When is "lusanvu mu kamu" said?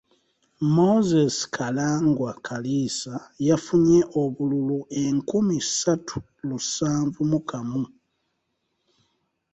6.47-7.83